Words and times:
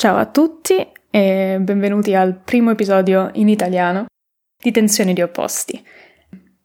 Ciao 0.00 0.16
a 0.16 0.24
tutti 0.24 0.76
e 1.10 1.58
benvenuti 1.60 2.14
al 2.14 2.34
primo 2.34 2.70
episodio 2.70 3.28
in 3.34 3.50
italiano 3.50 4.06
di 4.58 4.70
Tensioni 4.70 5.12
di 5.12 5.20
opposti. 5.20 5.86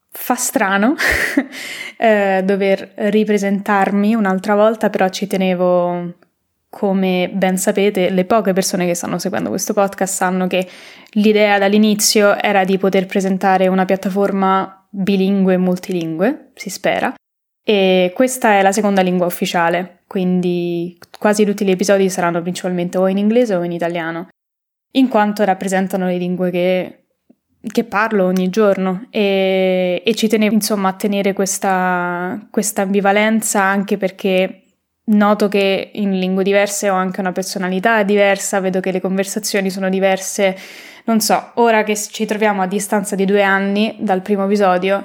Fa 0.10 0.36
strano 0.36 0.96
eh, 2.00 2.42
dover 2.46 2.94
ripresentarmi 2.96 4.16
un'altra 4.16 4.56
volta, 4.56 4.90
però 4.90 5.10
ci 5.10 5.28
tenevo, 5.28 6.14
come 6.70 7.30
ben 7.34 7.58
sapete, 7.58 8.10
le 8.10 8.24
poche 8.24 8.54
persone 8.54 8.86
che 8.86 8.96
stanno 8.96 9.20
seguendo 9.20 9.50
questo 9.50 9.74
podcast 9.74 10.14
sanno 10.14 10.48
che 10.48 10.66
l'idea 11.16 11.60
dall'inizio 11.60 12.38
era 12.40 12.64
di 12.64 12.78
poter 12.78 13.06
presentare 13.06 13.68
una 13.68 13.84
piattaforma 13.84 14.88
bilingue 14.90 15.56
e 15.56 15.58
multilingue, 15.58 16.52
si 16.54 16.70
spera, 16.70 17.14
e 17.68 18.12
questa 18.14 18.60
è 18.60 18.62
la 18.62 18.72
seconda 18.72 19.02
lingua 19.02 19.26
ufficiale, 19.26 20.02
quindi 20.06 20.96
quasi 21.18 21.46
tutti 21.46 21.66
gli 21.66 21.72
episodi 21.72 22.12
saranno 22.12 22.40
principalmente 22.44 23.00
o 23.00 23.08
in 23.08 23.18
inglese 23.18 23.56
o 23.56 23.64
in 23.64 23.72
italiano, 23.72 24.28
in 24.92 25.08
quanto 25.08 25.44
rappresentano 25.44 26.06
le 26.06 26.18
lingue 26.18 26.52
che, 26.52 27.06
che 27.60 27.84
parlo 27.84 28.26
ogni 28.26 28.50
giorno. 28.50 29.08
E, 29.10 30.00
e, 30.06 30.14
ci 30.14 30.28
tenevo 30.28 30.54
insomma 30.54 30.90
a 30.90 30.94
tenere 30.94 31.34
questa, 31.34 32.48
questa 32.52 32.84
ambivalenza 32.84 33.64
anche 33.64 33.98
perché 33.98 34.66
noto 35.06 35.48
che 35.48 35.90
in 35.96 36.20
lingue 36.20 36.44
diverse 36.44 36.92
ho 36.92 36.96
anche 36.96 37.20
una 37.20 37.32
personalità 37.32 38.04
diversa, 38.04 38.60
vedo 38.60 38.80
che 38.80 38.92
le 38.92 39.02
conversazioni 39.02 39.72
sono 39.72 39.90
diverse, 39.90 40.56
non 41.06 41.20
so, 41.20 41.54
ora 41.56 41.84
che 41.84 41.96
ci 41.96 42.28
troviamo 42.28 42.62
a 42.62 42.68
distanza 42.68 43.16
di 43.16 43.26
due 43.26 43.42
anni 43.42 43.96
dal 43.98 44.22
primo 44.22 44.46
episodio, 44.46 45.04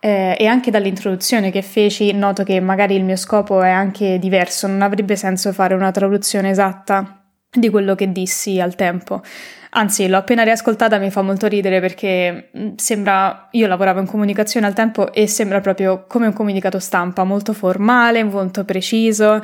eh, 0.00 0.36
e 0.38 0.46
anche 0.46 0.70
dall'introduzione 0.70 1.50
che 1.50 1.62
feci 1.62 2.12
noto 2.12 2.44
che 2.44 2.60
magari 2.60 2.94
il 2.94 3.04
mio 3.04 3.16
scopo 3.16 3.62
è 3.62 3.70
anche 3.70 4.18
diverso, 4.18 4.66
non 4.66 4.82
avrebbe 4.82 5.16
senso 5.16 5.52
fare 5.52 5.74
una 5.74 5.90
traduzione 5.90 6.50
esatta 6.50 7.22
di 7.50 7.70
quello 7.70 7.94
che 7.94 8.12
dissi 8.12 8.60
al 8.60 8.74
tempo. 8.74 9.22
Anzi, 9.70 10.08
l'ho 10.08 10.16
appena 10.16 10.44
riascoltata, 10.44 10.98
mi 10.98 11.10
fa 11.10 11.20
molto 11.22 11.46
ridere 11.46 11.80
perché 11.80 12.50
mm, 12.56 12.74
sembra, 12.76 13.48
io 13.52 13.66
lavoravo 13.66 14.00
in 14.00 14.06
comunicazione 14.06 14.66
al 14.66 14.72
tempo 14.72 15.12
e 15.12 15.26
sembra 15.26 15.60
proprio 15.60 16.06
come 16.06 16.26
un 16.26 16.32
comunicato 16.32 16.78
stampa, 16.78 17.24
molto 17.24 17.52
formale, 17.52 18.24
molto 18.24 18.64
preciso. 18.64 19.40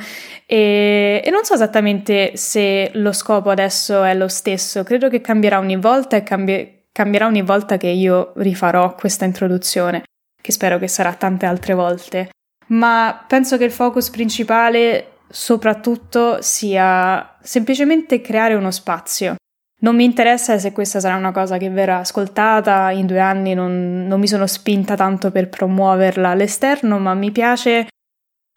E, 0.47 1.21
e 1.23 1.29
non 1.29 1.43
so 1.43 1.53
esattamente 1.53 2.37
se 2.37 2.89
lo 2.93 3.11
scopo 3.11 3.49
adesso 3.49 4.03
è 4.03 4.15
lo 4.15 4.27
stesso, 4.27 4.83
credo 4.83 5.09
che 5.09 5.21
cambierà 5.21 5.59
ogni 5.59 5.77
volta 5.77 6.15
e 6.15 6.23
cambi- 6.23 6.87
cambierà 6.91 7.27
ogni 7.27 7.41
volta 7.43 7.77
che 7.77 7.87
io 7.87 8.33
rifarò 8.37 8.95
questa 8.95 9.25
introduzione 9.25 10.03
che 10.45 10.51
spero 10.51 10.77
che 10.77 10.87
sarà 10.87 11.11
tante 11.15 11.47
altre 11.47 11.73
volte, 11.73 12.29
ma 12.67 13.25
penso 13.27 13.57
che 13.57 13.63
il 13.63 13.71
focus 13.71 14.11
principale 14.11 15.13
soprattutto 15.27 16.39
sia 16.39 17.35
semplicemente 17.41 18.21
creare 18.21 18.53
uno 18.53 18.69
spazio. 18.69 19.33
Non 19.81 19.95
mi 19.95 20.03
interessa 20.03 20.59
se 20.59 20.71
questa 20.71 20.99
sarà 20.99 21.15
una 21.15 21.31
cosa 21.31 21.57
che 21.57 21.71
verrà 21.71 21.97
ascoltata, 21.97 22.91
in 22.91 23.07
due 23.07 23.19
anni 23.19 23.55
non, 23.55 24.05
non 24.05 24.19
mi 24.19 24.27
sono 24.27 24.45
spinta 24.45 24.93
tanto 24.93 25.31
per 25.31 25.49
promuoverla 25.49 26.29
all'esterno, 26.29 26.99
ma 26.99 27.15
mi 27.15 27.31
piace 27.31 27.87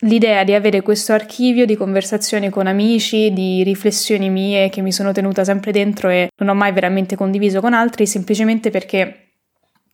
l'idea 0.03 0.45
di 0.45 0.53
avere 0.53 0.83
questo 0.83 1.15
archivio 1.15 1.65
di 1.65 1.75
conversazioni 1.75 2.51
con 2.51 2.67
amici, 2.67 3.33
di 3.33 3.63
riflessioni 3.63 4.29
mie 4.29 4.69
che 4.69 4.83
mi 4.83 4.93
sono 4.93 5.13
tenuta 5.13 5.43
sempre 5.43 5.73
dentro 5.73 6.11
e 6.11 6.29
non 6.37 6.51
ho 6.51 6.55
mai 6.55 6.73
veramente 6.73 7.17
condiviso 7.17 7.63
con 7.63 7.73
altri, 7.73 8.07
semplicemente 8.07 8.69
perché 8.69 9.28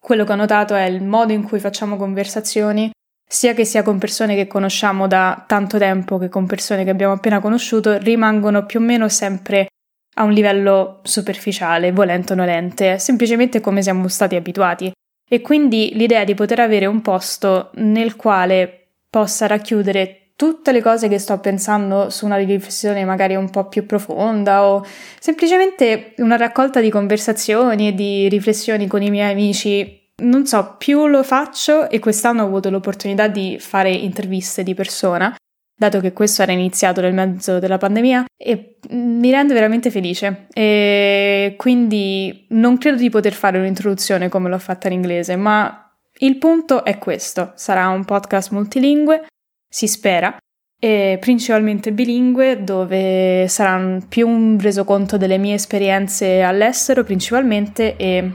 quello 0.05 0.25
che 0.25 0.33
ho 0.33 0.37
notato 0.37 0.75
è 0.75 0.85
il 0.85 1.03
modo 1.03 1.33
in 1.33 1.43
cui 1.43 1.59
facciamo 1.59 1.97
conversazioni, 1.97 2.91
sia 3.27 3.55
che 3.55 3.65
sia 3.65 3.83
con 3.83 3.97
persone 3.97 4.35
che 4.35 4.47
conosciamo 4.47 5.07
da 5.07 5.43
tanto 5.47 5.79
tempo 5.79 6.19
che 6.19 6.29
con 6.29 6.45
persone 6.45 6.85
che 6.85 6.91
abbiamo 6.91 7.15
appena 7.15 7.41
conosciuto, 7.41 7.97
rimangono 7.97 8.67
più 8.67 8.81
o 8.81 8.83
meno 8.83 9.09
sempre 9.09 9.69
a 10.17 10.25
un 10.25 10.33
livello 10.33 11.01
superficiale, 11.05 11.91
volente 11.91 12.35
o 12.35 12.37
nolente, 12.37 12.99
semplicemente 12.99 13.63
come 13.63 13.81
siamo 13.81 14.07
stati 14.09 14.37
abituati. 14.37 14.93
E 15.27 15.41
quindi 15.41 15.93
l'idea 15.95 16.25
di 16.25 16.35
poter 16.35 16.61
avere 16.61 16.85
un 16.85 17.01
posto 17.01 17.71
nel 17.77 18.15
quale 18.15 18.89
possa 19.09 19.47
racchiudere 19.47 20.24
tutte 20.37 20.73
le 20.73 20.83
cose 20.83 21.09
che 21.09 21.19
sto 21.19 21.39
pensando 21.39 22.11
su 22.11 22.25
una 22.25 22.37
riflessione 22.37 23.05
magari 23.05 23.37
un 23.37 23.51
po' 23.51 23.69
più 23.69 23.87
profonda 23.87 24.67
o 24.67 24.85
semplicemente 25.21 26.15
una 26.19 26.37
raccolta 26.37 26.81
di 26.81 26.91
conversazioni 26.91 27.89
e 27.89 27.95
di 27.95 28.29
riflessioni 28.29 28.87
con 28.87 29.03
i 29.03 29.11
miei 29.11 29.33
amici. 29.33 30.03
Non 30.23 30.47
so, 30.47 30.77
più 30.79 31.07
lo 31.07 31.23
faccio 31.23 31.91
e 31.91 31.99
quest'anno 31.99 32.43
ho 32.43 32.47
avuto 32.47 32.71
l'opportunità 32.71 33.27
di 33.27 33.57
fare 33.59 33.91
interviste 33.91 34.63
di 34.63 34.75
persona, 34.75 35.35
dato 35.77 36.01
che 36.01 36.13
questo 36.13 36.43
era 36.43 36.53
iniziato 36.53 37.01
nel 37.01 37.15
mezzo 37.15 37.59
della 37.59 37.79
pandemia 37.79 38.25
e 38.37 38.79
mi 38.91 39.31
rende 39.31 39.55
veramente 39.55 39.91
felice 39.91 40.47
e 40.53 41.55
quindi 41.57 42.47
non 42.51 42.79
credo 42.79 42.99
di 42.99 43.11
poter 43.11 43.33
fare 43.33 43.59
un'introduzione 43.59 44.29
come 44.29 44.49
l'ho 44.49 44.59
fatta 44.59 44.87
in 44.87 44.95
inglese, 44.95 45.35
ma 45.35 45.81
il 46.19 46.39
punto 46.39 46.85
è 46.85 46.99
questo, 46.99 47.53
sarà 47.57 47.89
un 47.89 48.05
podcast 48.05 48.53
multilingue 48.53 49.27
si 49.75 49.89
spera, 49.89 50.37
e 50.79 51.19
principalmente 51.21 51.91
bilingue, 51.91 52.63
dove 52.63 53.47
sarà 53.49 53.99
più 54.09 54.29
un 54.29 54.57
resoconto 54.61 55.17
delle 55.17 55.37
mie 55.37 55.55
esperienze 55.55 56.43
all'estero 56.43 57.03
principalmente 57.03 57.97
e 57.97 58.31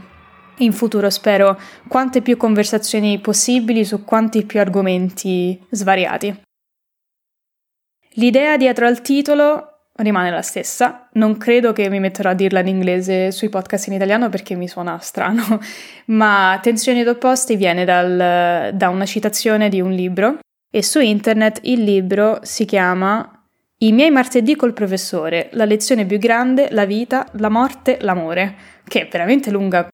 in 0.58 0.72
futuro 0.74 1.08
spero 1.08 1.58
quante 1.88 2.20
più 2.20 2.36
conversazioni 2.36 3.20
possibili 3.20 3.86
su 3.86 4.04
quanti 4.04 4.44
più 4.44 4.60
argomenti 4.60 5.58
svariati. 5.70 6.42
L'idea 8.14 8.58
dietro 8.58 8.86
al 8.86 9.00
titolo 9.00 9.86
rimane 9.94 10.30
la 10.30 10.42
stessa, 10.42 11.08
non 11.12 11.38
credo 11.38 11.72
che 11.72 11.88
mi 11.88 12.00
metterò 12.00 12.30
a 12.30 12.34
dirla 12.34 12.60
in 12.60 12.66
inglese 12.66 13.32
sui 13.32 13.48
podcast 13.48 13.86
in 13.86 13.94
italiano 13.94 14.28
perché 14.28 14.56
mi 14.56 14.68
suona 14.68 14.98
strano, 14.98 15.58
ma 16.06 16.58
Tensioni 16.60 17.00
ed 17.00 17.08
opposti 17.08 17.56
viene 17.56 17.86
dal, 17.86 18.74
da 18.74 18.88
una 18.90 19.06
citazione 19.06 19.70
di 19.70 19.80
un 19.80 19.92
libro 19.92 20.38
e 20.70 20.82
su 20.82 21.00
internet 21.00 21.60
il 21.62 21.82
libro 21.82 22.38
si 22.42 22.64
chiama 22.64 23.44
I 23.78 23.92
miei 23.92 24.10
martedì 24.10 24.54
col 24.54 24.72
professore, 24.72 25.48
la 25.52 25.64
lezione 25.64 26.06
più 26.06 26.18
grande, 26.18 26.68
la 26.70 26.84
vita, 26.84 27.26
la 27.38 27.48
morte, 27.48 27.98
l'amore, 28.00 28.56
che 28.86 29.02
è 29.02 29.08
veramente 29.10 29.50
lunga. 29.50 29.88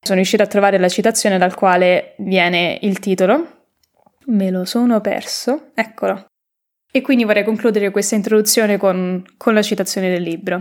Sono 0.00 0.16
riuscita 0.16 0.44
a 0.44 0.48
trovare 0.48 0.78
la 0.78 0.88
citazione 0.88 1.38
dal 1.38 1.54
quale 1.54 2.14
viene 2.18 2.78
il 2.82 2.98
titolo. 2.98 3.66
Me 4.26 4.50
lo 4.50 4.64
sono 4.64 5.00
perso, 5.00 5.70
eccolo. 5.74 6.26
E 6.92 7.00
quindi 7.00 7.24
vorrei 7.24 7.44
concludere 7.44 7.90
questa 7.90 8.14
introduzione 8.14 8.76
con, 8.76 9.24
con 9.36 9.54
la 9.54 9.62
citazione 9.62 10.10
del 10.10 10.22
libro. 10.22 10.60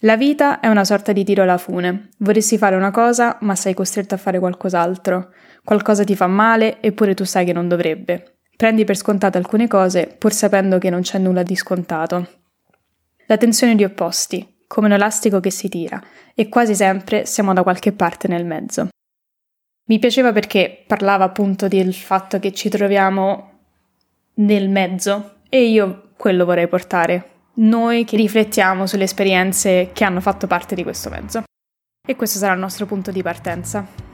La 0.00 0.16
vita 0.18 0.60
è 0.60 0.68
una 0.68 0.84
sorta 0.84 1.12
di 1.12 1.24
tiro 1.24 1.42
alla 1.42 1.56
fune. 1.56 2.10
Vorresti 2.18 2.58
fare 2.58 2.76
una 2.76 2.90
cosa, 2.90 3.38
ma 3.40 3.54
sei 3.54 3.72
costretto 3.72 4.14
a 4.14 4.18
fare 4.18 4.38
qualcos'altro. 4.38 5.30
Qualcosa 5.64 6.04
ti 6.04 6.14
fa 6.14 6.26
male, 6.26 6.82
eppure 6.82 7.14
tu 7.14 7.24
sai 7.24 7.46
che 7.46 7.54
non 7.54 7.66
dovrebbe. 7.66 8.36
Prendi 8.56 8.84
per 8.84 8.96
scontate 8.96 9.38
alcune 9.38 9.68
cose, 9.68 10.06
pur 10.06 10.32
sapendo 10.32 10.76
che 10.76 10.90
non 10.90 11.00
c'è 11.00 11.18
nulla 11.18 11.42
di 11.42 11.56
scontato. 11.56 12.28
La 13.26 13.38
tensione 13.38 13.74
di 13.74 13.84
opposti, 13.84 14.64
come 14.66 14.86
un 14.86 14.92
elastico 14.92 15.40
che 15.40 15.50
si 15.50 15.70
tira, 15.70 16.02
e 16.34 16.50
quasi 16.50 16.74
sempre 16.74 17.24
siamo 17.24 17.54
da 17.54 17.62
qualche 17.62 17.92
parte 17.92 18.28
nel 18.28 18.44
mezzo. 18.44 18.88
Mi 19.86 19.98
piaceva 19.98 20.30
perché 20.32 20.84
parlava 20.86 21.24
appunto 21.24 21.68
del 21.68 21.94
fatto 21.94 22.38
che 22.38 22.52
ci 22.52 22.68
troviamo 22.68 23.52
nel 24.34 24.68
mezzo 24.68 25.36
e 25.48 25.64
io 25.64 26.10
quello 26.16 26.44
vorrei 26.44 26.68
portare 26.68 27.35
noi 27.56 28.04
che 28.04 28.16
riflettiamo 28.16 28.86
sulle 28.86 29.04
esperienze 29.04 29.90
che 29.92 30.04
hanno 30.04 30.20
fatto 30.20 30.46
parte 30.46 30.74
di 30.74 30.82
questo 30.82 31.10
mezzo. 31.10 31.42
E 32.06 32.16
questo 32.16 32.38
sarà 32.38 32.52
il 32.52 32.60
nostro 32.60 32.86
punto 32.86 33.10
di 33.10 33.22
partenza. 33.22 34.05